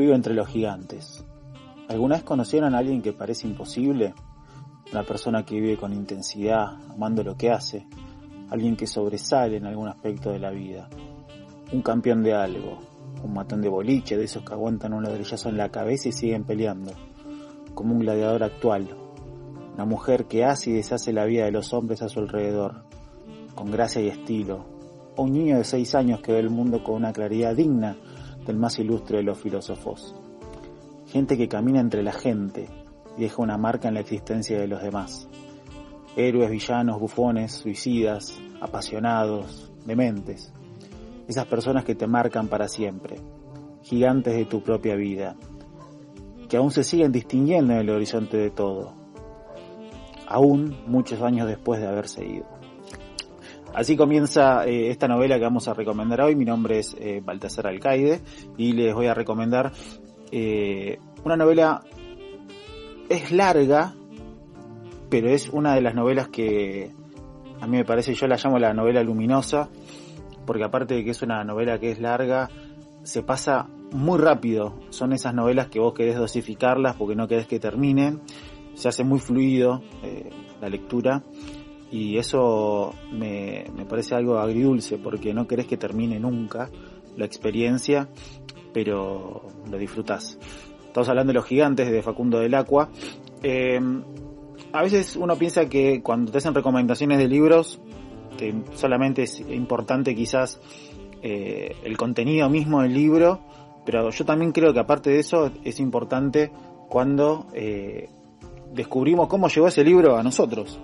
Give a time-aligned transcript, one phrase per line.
[0.00, 1.22] Vivo entre los gigantes.
[1.86, 4.14] ¿Alguna vez conocieron a alguien que parece imposible?
[4.90, 7.86] Una persona que vive con intensidad, amando lo que hace.
[8.48, 10.88] Alguien que sobresale en algún aspecto de la vida.
[11.70, 12.78] Un campeón de algo.
[13.22, 16.44] Un matón de boliche, de esos que aguantan un ladrillazo en la cabeza y siguen
[16.44, 16.92] peleando.
[17.74, 18.88] Como un gladiador actual.
[19.74, 22.84] Una mujer que hace y deshace la vida de los hombres a su alrededor.
[23.54, 24.64] Con gracia y estilo.
[25.18, 27.98] Un niño de seis años que ve el mundo con una claridad digna
[28.46, 30.14] del más ilustre de los filósofos.
[31.06, 32.68] Gente que camina entre la gente
[33.16, 35.28] y deja una marca en la existencia de los demás.
[36.16, 40.52] Héroes, villanos, bufones, suicidas, apasionados, dementes.
[41.26, 43.16] Esas personas que te marcan para siempre.
[43.82, 45.36] Gigantes de tu propia vida.
[46.48, 48.94] Que aún se siguen distinguiendo en el horizonte de todo.
[50.26, 52.59] Aún muchos años después de haberse ido.
[53.72, 56.34] Así comienza eh, esta novela que vamos a recomendar hoy.
[56.34, 58.20] Mi nombre es eh, Baltasar Alcaide
[58.56, 59.72] y les voy a recomendar
[60.32, 61.82] eh, una novela.
[63.08, 63.94] Es larga,
[65.08, 66.90] pero es una de las novelas que
[67.60, 69.68] a mí me parece, yo la llamo la novela luminosa,
[70.46, 72.48] porque aparte de que es una novela que es larga,
[73.02, 74.80] se pasa muy rápido.
[74.90, 78.20] Son esas novelas que vos querés dosificarlas porque no querés que terminen.
[78.74, 79.82] Se hace muy fluido
[80.60, 81.22] la lectura
[81.90, 86.70] y eso me, me, parece algo agridulce porque no querés que termine nunca
[87.16, 88.08] la experiencia,
[88.72, 90.38] pero lo disfrutás.
[90.86, 92.88] Estamos hablando de los gigantes de Facundo del Aqua.
[93.42, 93.80] Eh,
[94.72, 97.80] a veces uno piensa que cuando te hacen recomendaciones de libros,
[98.36, 100.60] que solamente es importante quizás
[101.22, 103.40] eh, el contenido mismo del libro,
[103.84, 106.50] pero yo también creo que aparte de eso es importante
[106.88, 108.08] cuando eh,
[108.72, 110.78] descubrimos cómo llegó ese libro a nosotros.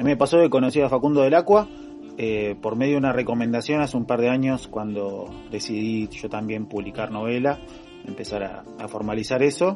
[0.00, 1.68] A mí me pasó que conocí a Facundo del Aqua
[2.16, 6.64] eh, por medio de una recomendación hace un par de años cuando decidí yo también
[6.64, 7.60] publicar novela,
[8.06, 9.74] empezar a, formalizar eso.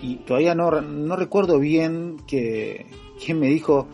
[0.00, 2.86] Y todavía no, no recuerdo bien que,
[3.18, 3.88] quién me dijo,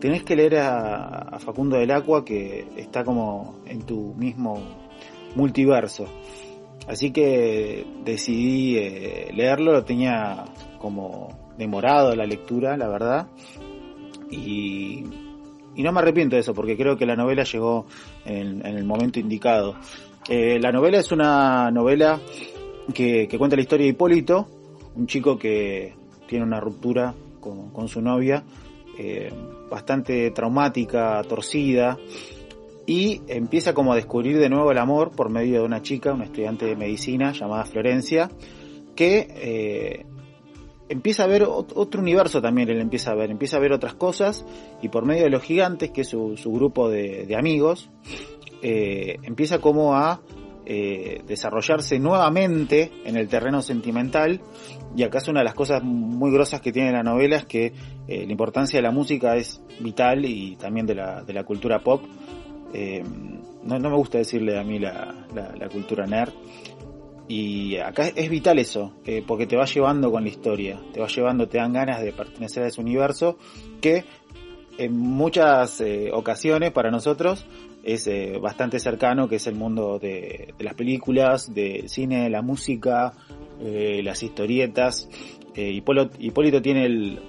[0.00, 4.58] tenés que leer a, Facundo del Aqua que está como en tu mismo
[5.34, 6.06] multiverso.
[6.88, 10.46] Así que decidí eh, leerlo, lo tenía
[10.78, 13.28] como demorado la lectura, la verdad.
[14.30, 15.04] Y,
[15.74, 17.86] y, no me arrepiento de eso, porque creo que la novela llegó
[18.24, 19.76] en, el momento indicado.
[20.28, 22.20] Eh, la novela es una novela
[22.92, 24.48] que, cuenta la historia de Hipólito,
[24.96, 25.94] un chico que
[26.26, 28.42] tiene una ruptura con, con su novia,
[28.98, 29.32] eh,
[29.70, 31.98] bastante traumática, torcida,
[32.86, 36.24] y empieza como a descubrir de nuevo el amor por medio de una chica, una
[36.24, 38.30] estudiante de medicina llamada Florencia,
[38.94, 40.06] que eh,
[40.88, 44.44] empieza a ver otro universo también, él empieza a ver, empieza a ver otras cosas
[44.82, 47.90] y por medio de los gigantes, que es su, su grupo de, de amigos,
[48.62, 50.20] eh, empieza como a
[50.66, 54.40] eh, desarrollarse nuevamente en el terreno sentimental
[54.96, 57.72] y acá es una de las cosas muy grosas que tiene la novela es que
[58.08, 61.80] eh, la importancia de la música es vital y también de la, de la cultura
[61.80, 62.02] pop.
[63.64, 66.32] No, no, me gusta decirle a mí la, la, la cultura nerd,
[67.26, 71.06] y acá es vital eso, eh, porque te va llevando con la historia, te va
[71.06, 73.38] llevando, te dan ganas de pertenecer a ese universo
[73.80, 74.04] que
[74.76, 77.46] en muchas eh, ocasiones para nosotros
[77.82, 82.42] es eh, bastante cercano, que es el mundo de, de las películas, del cine, la
[82.42, 83.12] música,
[83.60, 85.08] las historietas.
[85.54, 87.20] Hipólito, Hipólito tiene el,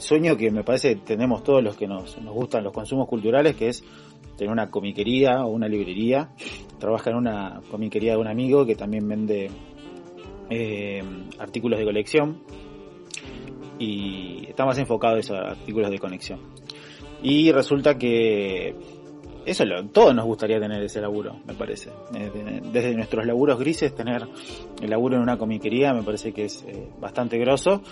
[0.00, 3.68] sueño que me parece tenemos todos los que nos, nos gustan los consumos culturales, que
[3.68, 3.82] es
[4.38, 6.30] tener una comiquería o una librería.
[6.78, 9.50] Trabaja en una comiquería de un amigo que también vende
[10.48, 11.02] eh,
[11.38, 12.42] artículos de colección.
[13.78, 16.40] Y está más enfocado en esos artículos de conexión.
[17.22, 18.74] Y resulta que
[19.44, 21.90] eso lo, todos nos gustaría tener ese laburo, me parece.
[22.72, 24.28] Desde nuestros laburos grises, tener
[24.80, 27.82] el laburo en una comiquería me parece que es eh, bastante grosso.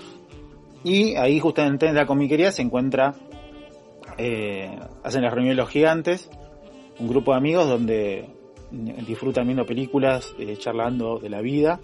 [0.84, 3.14] Y ahí justamente en la comiquería se encuentra,
[4.18, 6.30] eh, hacen las reuniones los gigantes,
[6.98, 8.28] un grupo de amigos donde
[8.70, 11.80] disfrutan viendo películas, eh, charlando de la vida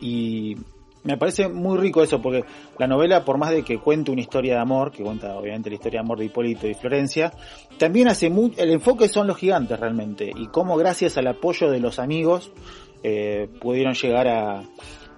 [0.00, 0.56] y
[1.04, 2.44] me parece muy rico eso porque
[2.78, 5.76] la novela por más de que cuente una historia de amor, que cuenta obviamente la
[5.76, 7.32] historia de amor de Hipólito y Florencia,
[7.78, 11.80] también hace muy, el enfoque son los gigantes realmente y cómo gracias al apoyo de
[11.80, 12.50] los amigos
[13.02, 14.62] eh, pudieron llegar a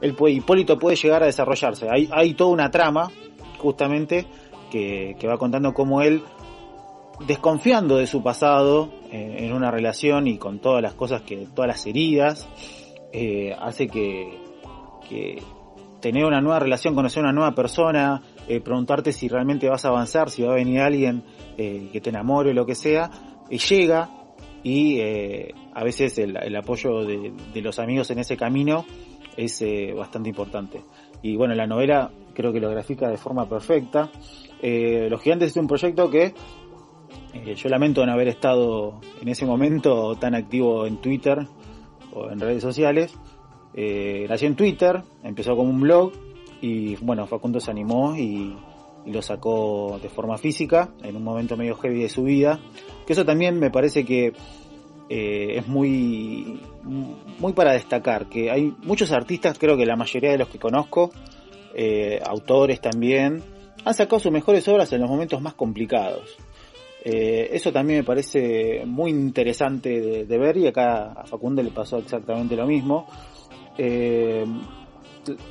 [0.00, 1.89] el Hipólito puede llegar a desarrollarse.
[1.91, 3.11] Hay, hay toda una trama
[3.59, 4.27] justamente
[4.71, 6.23] que, que va contando cómo él
[7.26, 11.69] desconfiando de su pasado eh, en una relación y con todas las cosas que, todas
[11.69, 12.49] las heridas,
[13.12, 14.38] eh, hace que,
[15.09, 15.43] que,
[16.00, 20.31] tener una nueva relación, conocer una nueva persona, eh, preguntarte si realmente vas a avanzar,
[20.31, 21.25] si va a venir alguien
[21.56, 23.11] que te enamore lo que sea,
[23.50, 24.09] y llega
[24.62, 28.85] y a veces el, apoyo de, los amigos en ese camino
[29.37, 29.64] es
[29.97, 30.82] bastante importante.
[31.21, 34.09] Y bueno, la novela creo que lo grafica de forma perfecta.
[34.62, 36.32] Los Gigantes es un proyecto que
[37.55, 41.46] yo lamento no haber estado en ese momento tan activo en Twitter
[42.12, 43.14] o en redes sociales.
[43.75, 46.12] nació en Twitter, empezó como un blog
[46.61, 48.56] y bueno, Facundo se animó y,
[49.05, 52.61] y lo sacó de forma física en un momento medio heavy de su vida.
[53.06, 54.32] Que eso también me parece que
[55.08, 56.61] eh, es muy,
[57.38, 61.11] muy para destacar, que hay muchos artistas, creo que la mayoría de los que conozco,
[61.75, 63.43] eh, autores también,
[63.85, 66.37] han sacado sus mejores obras en los momentos más complicados.
[67.11, 71.99] Eh, eso también me parece muy interesante de, ver y acá a Facundo le pasó
[71.99, 73.07] exactamente lo mismo.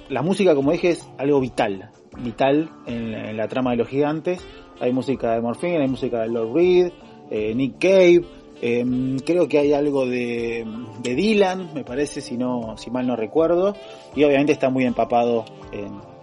[0.09, 4.45] la música, como dije, es algo vital vital en, la trama de los gigantes.
[4.79, 6.91] Hay música de Morphine, hay música de Lord Reed,
[7.31, 8.21] eh, Nick Cave,
[8.61, 10.65] em, creo que hay algo de,
[11.01, 13.75] Dylan, me parece, si no, si mal no recuerdo,
[14.15, 16.17] y obviamente está muy empapado en,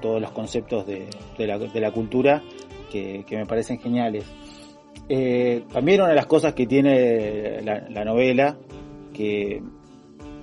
[0.00, 1.08] todos los conceptos de,
[1.38, 2.42] la, cultura
[2.90, 4.24] que, me parecen geniales.
[5.12, 8.56] Eh, también una de las cosas que tiene la, la, novela,
[9.12, 9.60] que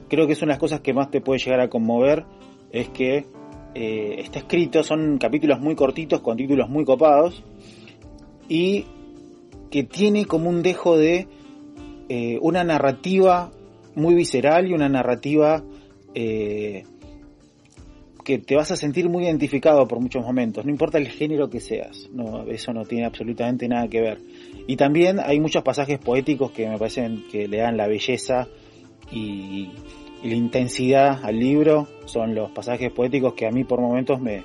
[0.10, 2.26] creo que es una de las cosas que más te puede llegar a conmover,
[2.70, 3.28] es que
[3.76, 7.46] eh, está escrito, son capítulos muy cortitos con títulos muy copados
[8.50, 8.84] y
[9.72, 11.30] que tiene como un dejo de
[12.10, 13.52] eh, una narrativa
[13.96, 15.64] muy visceral y una narrativa
[18.28, 21.62] que te vas a sentir muy identificado por muchos momentos, no importa el género que
[21.62, 24.20] seas, no, eso no tiene absolutamente nada que ver.
[24.68, 28.50] Y también hay muchos pasajes poéticos que me parecen que le dan la belleza
[29.14, 29.70] y,
[30.24, 34.44] la intensidad al libro son los pasajes poéticos que a mí por momentos me,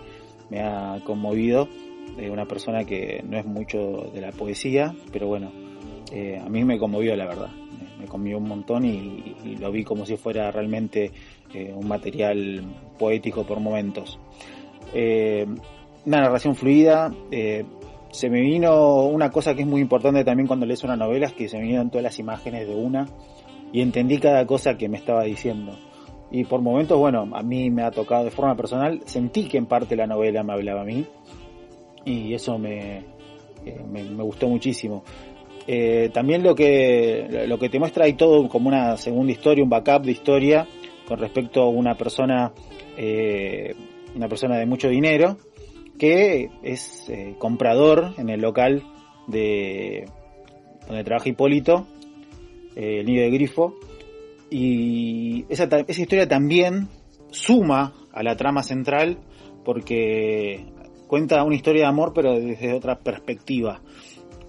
[0.49, 1.67] me ha conmovido
[2.17, 5.51] de una persona que no es mucho de la poesía, pero bueno,
[6.13, 7.51] eh, a mí me conmovió la verdad,
[8.03, 11.11] me, conmovió un montón y, lo vi como si fuera realmente
[11.55, 12.65] eh, un material
[12.99, 14.19] poético por momentos.
[14.95, 15.47] Eh,
[16.05, 17.15] una narración fluida,
[18.11, 21.33] se me vino una cosa que es muy importante también cuando lees una novela, es
[21.33, 23.07] que se me vinieron todas las imágenes de una,
[23.73, 25.79] y entendí cada cosa que me estaba diciendo.
[26.31, 29.67] Y por momentos, bueno, a mí me ha tocado de forma personal, sentí que en
[29.67, 31.07] parte la novela me hablaba a mí
[32.05, 32.99] y eso me,
[33.67, 35.05] eh, me, gustó muchísimo.
[35.67, 39.71] Eh, también lo que, lo que te muestra hay todo como una segunda historia, un
[39.71, 40.67] backup de historia
[41.07, 42.53] con respecto a una persona,
[42.97, 43.75] eh,
[44.15, 45.39] una persona de mucho dinero
[45.99, 48.83] que es comprador en el local
[49.29, 50.05] de
[50.87, 51.87] donde trabaja Hipólito
[52.77, 53.75] eh, el nido de grifo.
[54.51, 56.89] Y esa, esa historia también
[57.31, 59.19] suma a la trama central
[59.65, 60.67] porque
[61.07, 63.81] cuenta una historia de amor pero desde otra perspectiva.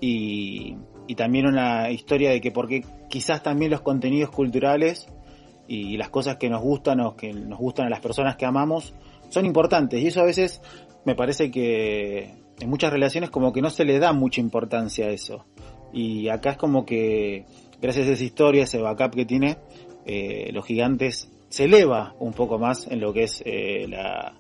[0.02, 0.76] Y,
[1.08, 5.08] y también una historia de que porque quizás también los contenidos culturales
[5.68, 8.94] y las cosas que nos gustan o que nos gustan a las personas que amamos
[9.30, 10.62] son importantes y eso a veces
[11.06, 15.10] me parece que en muchas relaciones como que no se le da mucha importancia a
[15.10, 15.46] eso
[15.94, 17.46] y acá es como que
[17.82, 19.58] gracias a esa historia, ese backup que tiene,
[20.06, 24.34] eh, los gigantes se eleva un poco más en lo que es eh, la,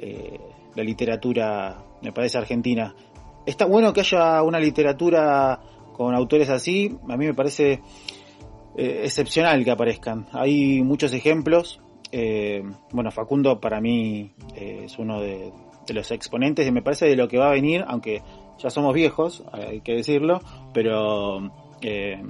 [0.00, 0.38] eh,
[0.74, 2.94] la literatura, me parece, argentina.
[3.46, 5.58] Está bueno que haya una literatura
[5.96, 7.80] con autores así, a mí me parece
[8.76, 10.26] excepcional que aparezcan.
[10.32, 11.80] Hay muchos ejemplos.
[12.92, 15.50] bueno, Facundo para mí es uno de,
[15.86, 18.22] de los exponentes y me parece de lo que va a venir, aunque
[18.58, 20.40] ya somos viejos, hay que decirlo,
[20.72, 21.50] pero
[21.80, 22.22] eh,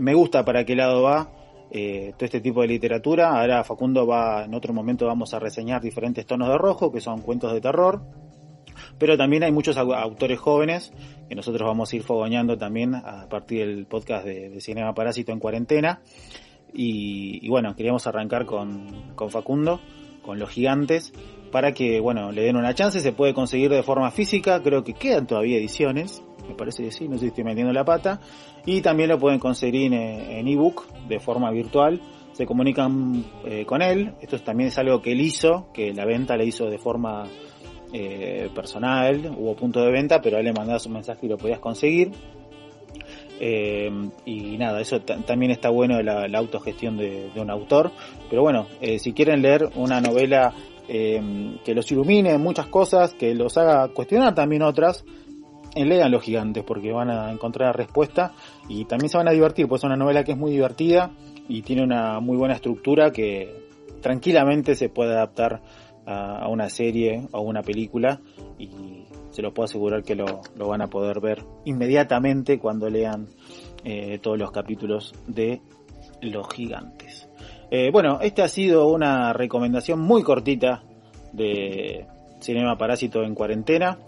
[0.00, 1.30] me gusta para qué lado va
[1.70, 3.40] eh, todo este tipo de literatura.
[3.40, 7.20] Ahora Facundo va, en otro momento vamos a reseñar diferentes tonos de rojo, que son
[7.22, 8.02] cuentos de terror.
[8.98, 10.92] Pero también hay muchos autores jóvenes
[11.28, 15.38] que nosotros vamos a ir fogoñando también a partir del podcast de, Cinema Parásito en
[15.38, 16.00] cuarentena.
[16.72, 19.80] Y, bueno, queríamos arrancar con, con Facundo,
[20.22, 21.12] con Los Gigantes,
[21.50, 23.00] para que, bueno, le den una chance.
[23.00, 27.08] Se puede conseguir de forma física, creo que quedan todavía ediciones, me parece que sí,
[27.08, 28.20] no sé si estoy metiendo la pata.
[28.64, 32.00] Y también lo pueden conseguir en ebook de forma virtual.
[32.32, 34.14] Se comunican eh, con él.
[34.20, 37.26] Esto también es algo que él hizo, que la venta la hizo de forma
[37.92, 39.34] eh, personal.
[39.36, 42.10] Hubo punto de venta, pero a él le mandabas un mensaje y lo podías conseguir.
[43.40, 43.90] Eh,
[44.24, 47.90] y nada, eso también está bueno la, autogestión de, un autor.
[48.28, 48.66] Pero bueno,
[48.98, 50.52] si quieren leer una novela
[50.88, 55.04] que los ilumine muchas cosas, que los haga cuestionar también otras,
[55.74, 58.32] lean Los Gigantes porque van a encontrar respuesta
[58.68, 61.10] y también se van a divertir, pues es una novela que es muy divertida
[61.48, 63.68] y tiene una muy buena estructura que
[64.00, 65.60] tranquilamente se puede adaptar
[66.08, 68.20] a, una serie o una película
[68.58, 73.28] y se lo puedo asegurar que lo, van a poder ver inmediatamente cuando lean
[73.84, 75.60] eh, todos los capítulos de
[76.22, 77.28] Los Gigantes.
[77.70, 80.82] Eh, bueno, esta ha sido una recomendación muy cortita
[81.32, 82.06] de
[82.40, 83.98] Cinema Parásito en cuarentena.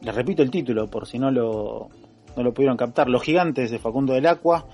[0.00, 1.88] Les repito el título por si no lo,
[2.36, 3.08] no lo pudieron captar.
[3.08, 4.66] Los Gigantes de Facundo del Aqua.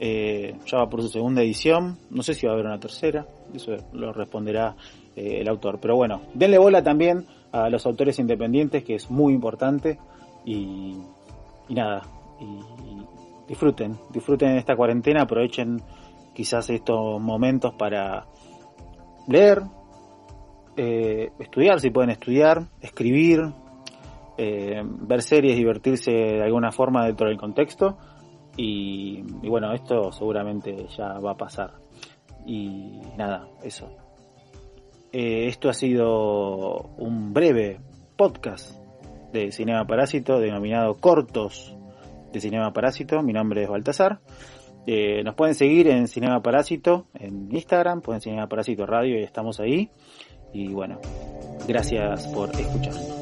[0.00, 1.98] Eh, ya va por su segunda edición.
[2.10, 3.26] No sé si va a haber una tercera.
[3.52, 4.76] Eso lo responderá
[5.18, 5.78] eh, el autor.
[5.80, 9.98] Pero bueno, denle bola también a los autores independientes, que es muy importante.
[10.44, 10.96] Y,
[11.68, 12.02] y nada,
[12.40, 15.80] y disfruten, disfruten esta cuarentena, aprovechen
[16.34, 18.26] quizás estos momentos para
[19.26, 19.62] leer,
[20.76, 23.40] eh, estudiar si pueden estudiar, escribir,
[24.36, 27.98] eh, ver series, divertirse de alguna forma dentro del contexto.
[28.56, 31.74] Y, y, bueno, esto seguramente ya va a pasar.
[32.46, 33.88] Y nada, eso.
[35.12, 37.80] Eh, esto ha sido un breve
[38.16, 38.78] podcast
[39.32, 41.76] de Cinema Parásito denominado Cortos
[42.32, 43.22] de Cinema Parásito.
[43.22, 44.20] Mi nombre es Baltasar.
[44.86, 49.60] Eh, nos pueden seguir en Cinema Parásito en Instagram, pueden Cinema Parásito Radio y estamos
[49.60, 49.90] ahí.
[50.52, 50.98] Y bueno,
[51.66, 53.17] gracias por escuchar.